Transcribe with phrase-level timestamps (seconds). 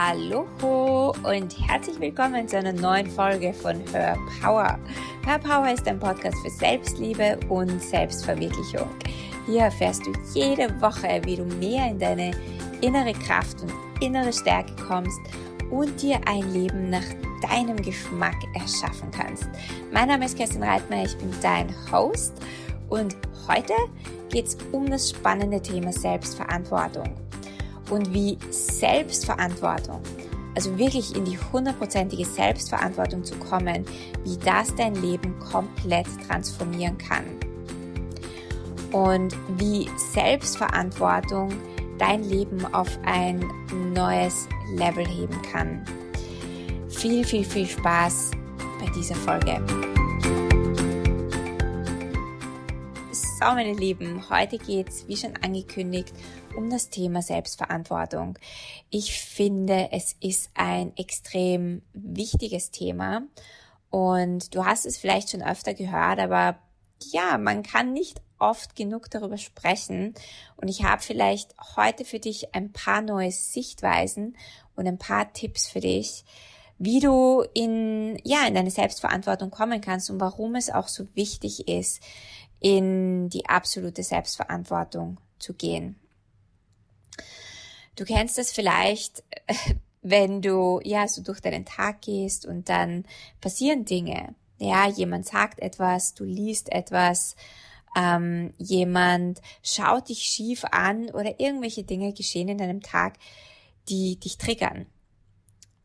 [0.00, 4.78] Hallo und herzlich willkommen zu einer neuen Folge von Hör Power.
[5.26, 8.88] Hör Power ist ein Podcast für Selbstliebe und Selbstverwirklichung.
[9.46, 12.30] Hier erfährst du jede Woche, wie du mehr in deine
[12.80, 15.18] innere Kraft und innere Stärke kommst
[15.68, 17.02] und dir ein Leben nach
[17.50, 19.48] deinem Geschmack erschaffen kannst.
[19.92, 22.34] Mein Name ist Kerstin Reitmeier, ich bin dein Host
[22.88, 23.16] und
[23.48, 23.74] heute
[24.28, 27.12] geht es um das spannende Thema Selbstverantwortung
[27.90, 30.00] und wie Selbstverantwortung,
[30.54, 33.84] also wirklich in die hundertprozentige Selbstverantwortung zu kommen,
[34.24, 37.24] wie das dein Leben komplett transformieren kann.
[38.92, 41.52] Und wie Selbstverantwortung
[41.98, 43.44] dein Leben auf ein
[43.92, 45.84] neues Level heben kann.
[46.88, 48.30] Viel, viel, viel Spaß
[48.80, 49.60] bei dieser Folge.
[53.12, 56.12] So, meine Lieben, heute geht's, wie schon angekündigt,
[56.58, 58.36] um das Thema Selbstverantwortung.
[58.90, 63.22] Ich finde, es ist ein extrem wichtiges Thema
[63.90, 66.58] und du hast es vielleicht schon öfter gehört, aber
[67.12, 70.14] ja, man kann nicht oft genug darüber sprechen
[70.56, 74.36] und ich habe vielleicht heute für dich ein paar neue Sichtweisen
[74.74, 76.24] und ein paar Tipps für dich,
[76.76, 81.68] wie du in, ja, in deine Selbstverantwortung kommen kannst und warum es auch so wichtig
[81.68, 82.02] ist,
[82.58, 85.96] in die absolute Selbstverantwortung zu gehen.
[87.98, 89.24] Du kennst das vielleicht,
[90.02, 93.04] wenn du ja so durch deinen Tag gehst und dann
[93.40, 94.36] passieren Dinge.
[94.58, 97.34] Ja, jemand sagt etwas, du liest etwas,
[97.96, 103.18] ähm, jemand schaut dich schief an oder irgendwelche Dinge geschehen in deinem Tag,
[103.88, 104.86] die dich triggern.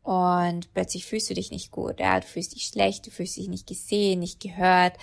[0.03, 3.47] Und plötzlich fühlst du dich nicht gut, ja, du fühlst dich schlecht, du fühlst dich
[3.47, 4.97] nicht gesehen, nicht gehört,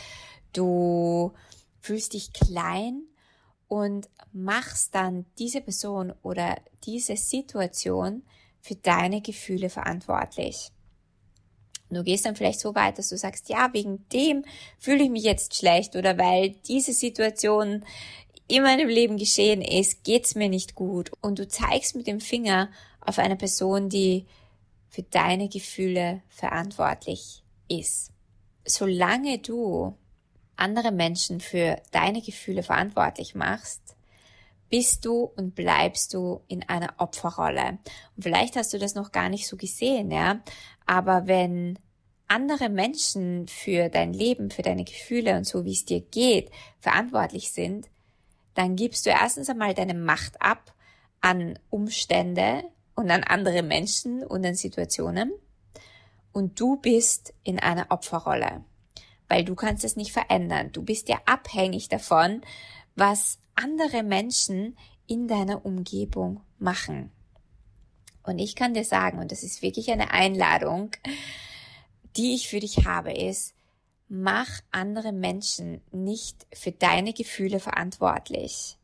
[0.53, 1.33] du
[1.81, 3.03] fühlst dich klein
[3.71, 8.25] und machst dann diese Person oder diese Situation
[8.61, 10.73] für deine Gefühle verantwortlich.
[11.89, 14.45] Du gehst dann vielleicht so weit, dass du sagst, ja, wegen dem
[14.79, 17.85] fühle ich mich jetzt schlecht oder weil diese Situation
[18.49, 21.13] in meinem Leben geschehen ist, geht's mir nicht gut.
[21.21, 24.27] Und du zeigst mit dem Finger auf eine Person, die
[24.89, 28.11] für deine Gefühle verantwortlich ist.
[28.65, 29.95] Solange du
[30.61, 33.81] andere Menschen für deine Gefühle verantwortlich machst,
[34.69, 37.79] bist du und bleibst du in einer Opferrolle.
[38.17, 40.41] Und vielleicht hast du das noch gar nicht so gesehen, ja.
[40.87, 41.79] Aber wenn
[42.29, 47.51] andere Menschen für dein Leben, für deine Gefühle und so wie es dir geht, verantwortlich
[47.51, 47.89] sind,
[48.55, 50.73] dann gibst du erstens einmal deine Macht ab
[51.21, 52.63] an Umstände
[52.95, 55.33] und an andere Menschen und an Situationen.
[56.33, 58.65] Und du bist in einer Opferrolle
[59.31, 60.73] weil du kannst es nicht verändern.
[60.73, 62.43] Du bist ja abhängig davon,
[62.97, 64.77] was andere Menschen
[65.07, 67.13] in deiner Umgebung machen.
[68.25, 70.91] Und ich kann dir sagen, und das ist wirklich eine Einladung,
[72.17, 73.55] die ich für dich habe, ist,
[74.09, 78.79] mach andere Menschen nicht für deine Gefühle verantwortlich.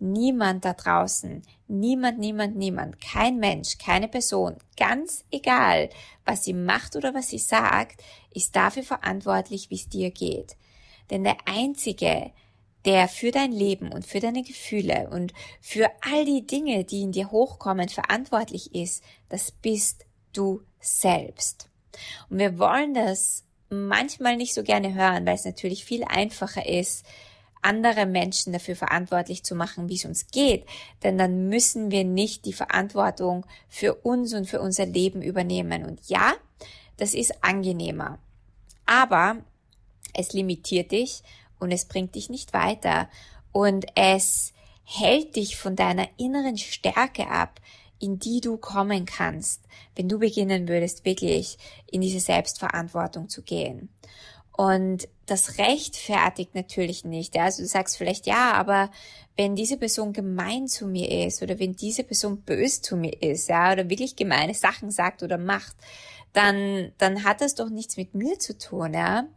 [0.00, 5.90] Niemand da draußen, niemand, niemand, niemand, kein Mensch, keine Person, ganz egal,
[6.24, 10.56] was sie macht oder was sie sagt, ist dafür verantwortlich, wie es dir geht.
[11.10, 12.30] Denn der Einzige,
[12.84, 17.12] der für dein Leben und für deine Gefühle und für all die Dinge, die in
[17.12, 21.68] dir hochkommen, verantwortlich ist, das bist du selbst.
[22.30, 27.04] Und wir wollen das manchmal nicht so gerne hören, weil es natürlich viel einfacher ist,
[27.62, 30.66] andere Menschen dafür verantwortlich zu machen, wie es uns geht,
[31.02, 35.84] denn dann müssen wir nicht die Verantwortung für uns und für unser Leben übernehmen.
[35.84, 36.34] Und ja,
[36.96, 38.18] das ist angenehmer.
[38.86, 39.36] Aber
[40.14, 41.22] es limitiert dich
[41.58, 43.08] und es bringt dich nicht weiter
[43.52, 44.52] und es
[44.84, 47.60] hält dich von deiner inneren Stärke ab,
[47.98, 49.62] in die du kommen kannst,
[49.96, 51.58] wenn du beginnen würdest, wirklich
[51.90, 53.88] in diese Selbstverantwortung zu gehen.
[54.58, 57.36] Und das rechtfertigt natürlich nicht.
[57.36, 57.44] Ja?
[57.44, 58.90] Also du sagst vielleicht, ja, aber
[59.36, 63.48] wenn diese Person gemein zu mir ist oder wenn diese Person bös zu mir ist,
[63.48, 65.76] ja, oder wirklich gemeine Sachen sagt oder macht,
[66.32, 69.28] dann, dann hat das doch nichts mit mir zu tun, ja.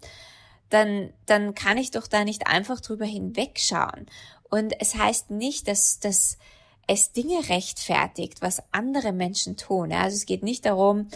[0.71, 4.07] Dann, dann kann ich doch da nicht einfach drüber hinwegschauen.
[4.49, 6.39] Und es heißt nicht, dass, dass
[6.87, 9.91] es Dinge rechtfertigt, was andere Menschen tun.
[9.91, 10.01] Ja?
[10.01, 11.09] Also es geht nicht darum,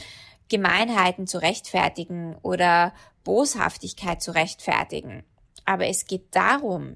[0.48, 2.94] Gemeinheiten zu rechtfertigen oder
[3.26, 5.26] Boshaftigkeit zu rechtfertigen.
[5.66, 6.96] Aber es geht darum,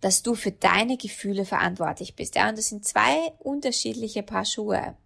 [0.00, 2.34] dass du für deine Gefühle verantwortlich bist.
[2.34, 4.96] Ja, und das sind zwei unterschiedliche Paar Schuhe.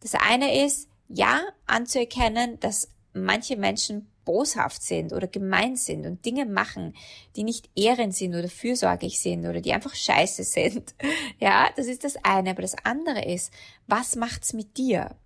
[0.00, 6.46] Das eine ist, ja, anzuerkennen, dass manche Menschen boshaft sind oder gemein sind und Dinge
[6.46, 6.94] machen,
[7.36, 10.94] die nicht ehrend sind oder fürsorglich sind oder die einfach scheiße sind.
[11.38, 12.50] Ja, das ist das eine.
[12.50, 13.50] Aber das andere ist,
[13.86, 15.16] was macht's mit dir?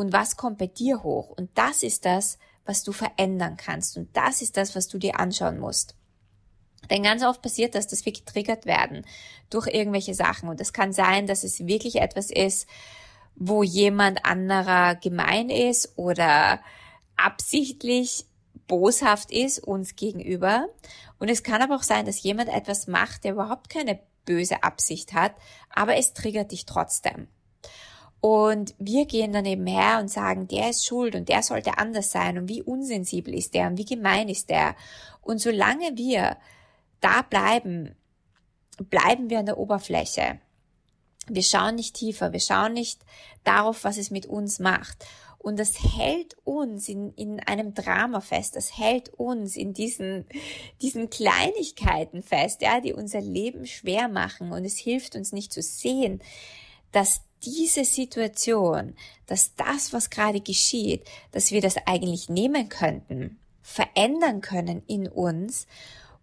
[0.00, 1.28] und was kommt bei dir hoch.
[1.28, 3.96] Und das ist das, was du verändern kannst.
[3.96, 5.94] Und das ist das, was du dir anschauen musst.
[6.90, 9.04] Denn ganz oft passiert das, dass wir getriggert werden
[9.48, 10.48] durch irgendwelche Sachen.
[10.48, 12.68] Und es kann sein, dass es wirklich etwas ist,
[13.36, 16.60] wo jemand anderer gemein ist oder
[17.16, 18.26] absichtlich
[18.66, 20.68] boshaft ist uns gegenüber.
[21.18, 25.12] Und es kann aber auch sein, dass jemand etwas macht, der überhaupt keine böse Absicht
[25.12, 25.34] hat,
[25.70, 27.28] aber es triggert dich trotzdem.
[28.20, 32.10] Und wir gehen dann eben her und sagen, der ist schuld und der sollte anders
[32.10, 34.76] sein und wie unsensibel ist der und wie gemein ist der.
[35.22, 36.36] Und solange wir
[37.00, 37.94] da bleiben,
[38.90, 40.38] bleiben wir an der Oberfläche.
[41.28, 43.00] Wir schauen nicht tiefer, wir schauen nicht
[43.44, 45.06] darauf, was es mit uns macht.
[45.38, 50.26] Und das hält uns in, in einem Drama fest, das hält uns in diesen,
[50.82, 54.52] diesen Kleinigkeiten fest, ja, die unser Leben schwer machen.
[54.52, 56.20] Und es hilft uns nicht zu sehen,
[56.92, 58.94] dass diese Situation,
[59.26, 65.66] dass das, was gerade geschieht, dass wir das eigentlich nehmen könnten, verändern können in uns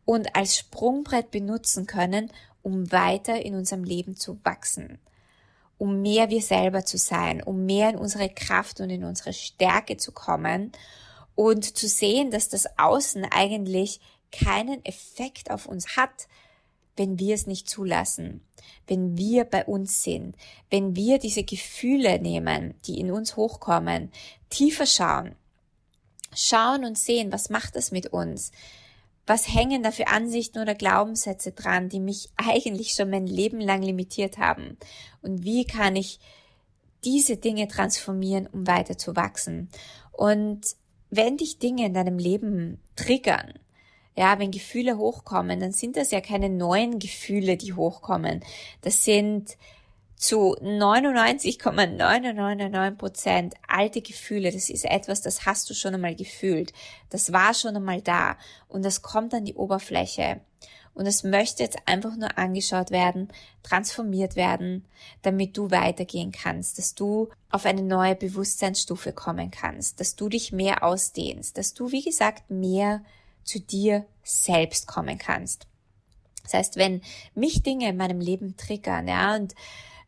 [0.06, 2.32] und als Sprungbrett benutzen können,
[2.62, 5.00] um weiter in unserem Leben zu wachsen
[5.78, 9.98] um mehr wir selber zu sein, um mehr in unsere Kraft und in unsere Stärke
[9.98, 10.72] zu kommen
[11.36, 14.00] und zu sehen, dass das Außen eigentlich
[14.32, 16.28] keinen Effekt auf uns hat,
[16.98, 18.42] wenn wir es nicht zulassen,
[18.88, 20.36] wenn wir bei uns sind,
[20.70, 24.12] wenn wir diese Gefühle nehmen, die in uns hochkommen,
[24.50, 25.36] tiefer schauen,
[26.36, 28.52] schauen und sehen, was macht das mit uns?
[29.28, 33.84] was hängen da für Ansichten oder Glaubenssätze dran, die mich eigentlich schon mein Leben lang
[33.84, 34.78] limitiert haben?
[35.22, 36.20] Und wie kann ich
[37.04, 39.70] diese Dinge transformieren, um weiter zu wachsen?
[40.14, 40.62] Und
[41.10, 43.54] wenn dich Dinge in deinem Leben triggern,
[44.18, 48.44] ja, wenn Gefühle hochkommen, dann sind das ja keine neuen Gefühle, die hochkommen.
[48.82, 49.56] Das sind
[50.16, 54.52] zu 99,999 Prozent alte Gefühle.
[54.52, 56.74] Das ist etwas, das hast du schon einmal gefühlt.
[57.12, 58.38] Das war schon einmal da
[58.68, 60.42] und das kommt an die Oberfläche.
[60.96, 63.28] Und es möchte jetzt einfach nur angeschaut werden,
[63.62, 64.84] transformiert werden,
[65.22, 70.52] damit du weitergehen kannst, dass du auf eine neue Bewusstseinsstufe kommen kannst, dass du dich
[70.52, 73.04] mehr ausdehnst, dass du, wie gesagt, mehr
[73.48, 75.68] zu dir selbst kommen kannst.
[76.44, 77.02] Das heißt, wenn
[77.34, 79.54] mich Dinge in meinem Leben triggern, ja, und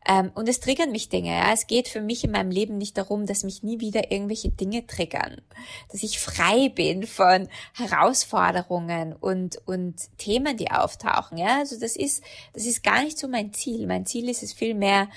[0.08, 1.30] ähm, und es triggern mich Dinge.
[1.30, 1.52] Ja.
[1.52, 4.86] Es geht für mich in meinem Leben nicht darum, dass mich nie wieder irgendwelche Dinge
[4.86, 5.42] triggern.
[5.90, 11.36] Dass ich frei bin von Herausforderungen und, und Themen, die auftauchen.
[11.36, 11.58] Ja.
[11.58, 13.86] Also das ist, das ist gar nicht so mein Ziel.
[13.86, 15.08] Mein Ziel ist es vielmehr,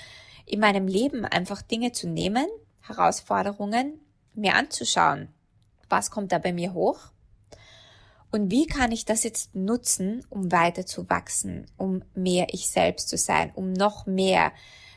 [0.46, 2.46] in meinem Leben einfach Dinge zu nehmen,
[2.82, 3.98] Herausforderungen,
[4.34, 5.28] mir anzuschauen.
[5.88, 6.98] Was kommt da bei mir hoch?
[8.34, 13.08] Und wie kann ich das jetzt nutzen, um weiter zu wachsen, um mehr ich selbst
[13.08, 14.50] zu sein, um noch mehr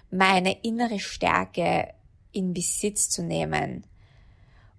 [0.09, 1.93] meine innere Stärke
[2.31, 3.83] in Besitz zu nehmen?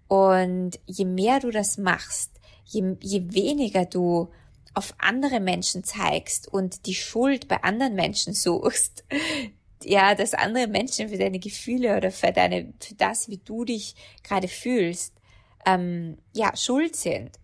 [0.09, 2.33] Und je mehr du das machst,
[2.65, 4.29] je, je weniger du
[4.75, 9.05] auf andere Menschen zeigst und die Schuld bei anderen Menschen suchst,
[9.85, 13.95] ja, dass andere Menschen für deine Gefühle oder für deine, für das, wie du dich
[14.25, 15.15] gerade fühlst,
[15.65, 17.39] ähm, ja, schuld sind,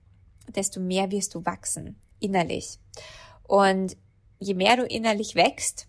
[0.49, 2.79] desto mehr wirst du wachsen, innerlich.
[3.47, 3.97] Und
[4.39, 5.87] je mehr du innerlich wächst,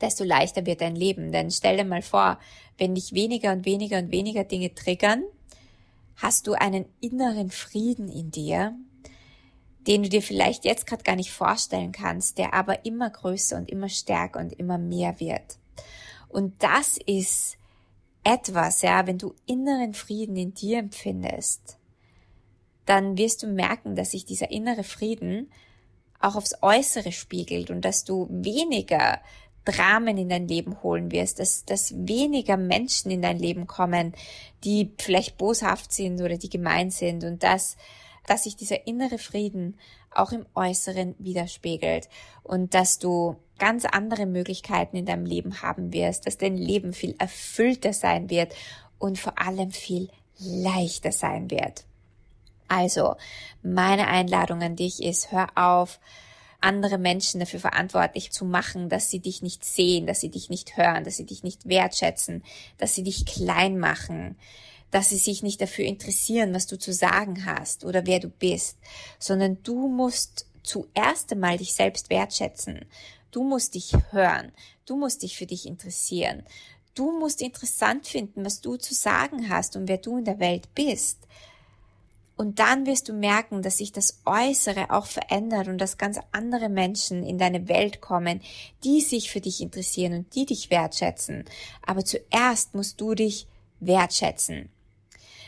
[0.00, 1.32] desto leichter wird dein Leben.
[1.32, 2.38] Denn stell dir mal vor,
[2.78, 5.22] wenn dich weniger und weniger und weniger Dinge triggern,
[6.16, 8.76] hast du einen inneren Frieden in dir,
[9.86, 13.70] den du dir vielleicht jetzt gerade gar nicht vorstellen kannst, der aber immer größer und
[13.70, 15.58] immer stärker und immer mehr wird.
[16.28, 17.56] Und das ist
[18.24, 21.78] etwas, ja, wenn du inneren Frieden in dir empfindest,
[22.86, 25.50] dann wirst du merken, dass sich dieser innere Frieden
[26.20, 29.20] auch aufs Äußere spiegelt und dass du weniger
[29.64, 34.12] Dramen in dein Leben holen wirst, dass, dass weniger Menschen in dein Leben kommen,
[34.64, 37.76] die vielleicht boshaft sind oder die gemein sind und dass,
[38.26, 39.78] dass sich dieser innere Frieden
[40.10, 42.08] auch im Äußeren widerspiegelt
[42.42, 47.14] und dass du ganz andere Möglichkeiten in deinem Leben haben wirst, dass dein Leben viel
[47.18, 48.54] erfüllter sein wird
[48.98, 51.84] und vor allem viel leichter sein wird.
[52.68, 53.16] Also,
[53.62, 56.00] meine Einladung an dich ist, hör auf,
[56.62, 60.76] andere Menschen dafür verantwortlich zu machen, dass sie dich nicht sehen, dass sie dich nicht
[60.76, 62.44] hören, dass sie dich nicht wertschätzen,
[62.78, 64.36] dass sie dich klein machen,
[64.90, 68.78] dass sie sich nicht dafür interessieren, was du zu sagen hast oder wer du bist,
[69.18, 72.84] sondern du musst zuerst einmal dich selbst wertschätzen.
[73.30, 74.52] Du musst dich hören.
[74.84, 76.44] Du musst dich für dich interessieren.
[76.94, 80.74] Du musst interessant finden, was du zu sagen hast und wer du in der Welt
[80.74, 81.18] bist.
[82.36, 86.68] Und dann wirst du merken, dass sich das Äußere auch verändert und dass ganz andere
[86.68, 88.40] Menschen in deine Welt kommen,
[88.84, 91.44] die sich für dich interessieren und die dich wertschätzen.
[91.86, 93.46] Aber zuerst musst du dich
[93.80, 94.70] wertschätzen.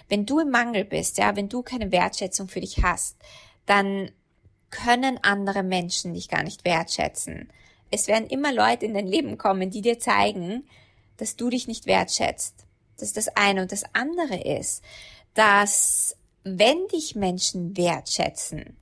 [0.09, 3.17] Wenn du im Mangel bist, ja, wenn du keine Wertschätzung für dich hast,
[3.67, 4.11] dann
[4.71, 7.49] können andere Menschen dich gar nicht wertschätzen.
[7.91, 10.65] Es werden immer Leute in dein Leben kommen, die dir zeigen,
[11.17, 12.67] dass du dich nicht wertschätzt.
[12.97, 13.63] Das ist das eine.
[13.63, 14.83] Und das andere ist,
[15.35, 18.77] dass wenn dich Menschen wertschätzen,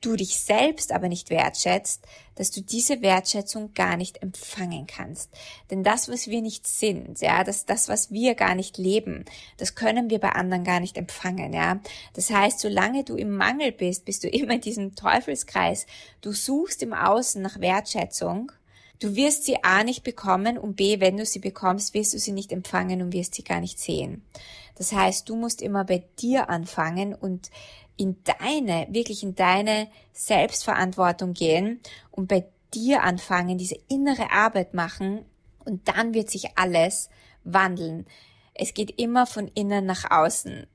[0.00, 5.30] du dich selbst aber nicht wertschätzt, dass du diese Wertschätzung gar nicht empfangen kannst.
[5.70, 9.24] Denn das, was wir nicht sind, ja, das, das, was wir gar nicht leben,
[9.56, 11.80] das können wir bei anderen gar nicht empfangen, ja.
[12.12, 15.86] Das heißt, solange du im Mangel bist, bist du immer in diesem Teufelskreis.
[16.20, 18.52] Du suchst im Außen nach Wertschätzung.
[19.00, 22.32] Du wirst sie A nicht bekommen und B, wenn du sie bekommst, wirst du sie
[22.32, 24.22] nicht empfangen und wirst sie gar nicht sehen.
[24.76, 27.50] Das heißt, du musst immer bei dir anfangen und
[27.96, 35.24] in deine, wirklich in deine Selbstverantwortung gehen und bei dir anfangen, diese innere Arbeit machen
[35.64, 37.08] und dann wird sich alles
[37.44, 38.06] wandeln.
[38.54, 40.66] Es geht immer von innen nach außen.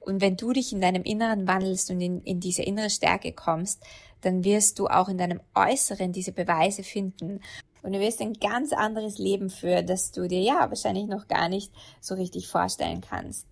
[0.00, 3.82] Und wenn du dich in deinem Inneren wandelst und in, in diese innere Stärke kommst,
[4.20, 7.40] dann wirst du auch in deinem Äußeren diese Beweise finden.
[7.82, 11.48] Und du wirst ein ganz anderes Leben führen, das du dir ja wahrscheinlich noch gar
[11.48, 13.46] nicht so richtig vorstellen kannst.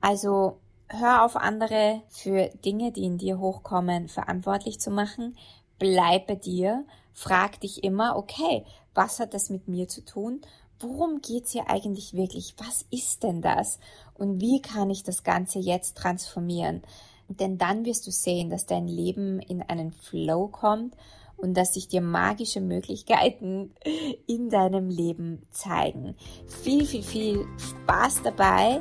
[0.00, 5.36] Also hör auf andere für Dinge, die in dir hochkommen, verantwortlich zu machen.
[5.78, 6.84] Bleib bei dir.
[7.12, 10.40] Frag dich immer, okay, was hat das mit mir zu tun?
[10.80, 12.54] Worum geht's hier eigentlich wirklich?
[12.58, 13.78] Was ist denn das?
[14.14, 16.82] Und wie kann ich das Ganze jetzt transformieren?
[17.28, 20.94] Denn dann wirst du sehen, dass dein Leben in einen Flow kommt
[21.36, 23.74] und dass sich dir magische Möglichkeiten
[24.26, 26.14] in deinem Leben zeigen.
[26.46, 28.80] Viel, viel, viel Spaß dabei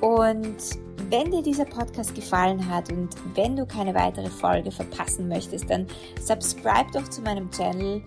[0.00, 0.56] und
[1.10, 5.86] wenn dir dieser Podcast gefallen hat und wenn du keine weitere Folge verpassen möchtest, dann
[6.20, 8.02] subscribe doch zu meinem Channel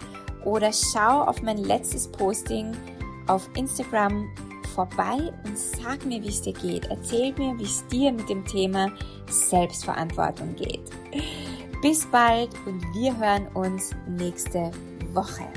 [0.46, 2.74] oder schau auf mein letztes Posting
[3.32, 4.30] auf Instagram
[4.76, 6.86] vorbei und sag mir, wie es dir geht.
[6.86, 8.92] Erzähl mir, wie es dir mit dem Thema
[9.28, 10.92] Selbstverantwortung geht.
[11.82, 14.72] Bis bald und wir hören uns nächste
[15.14, 15.48] Woche.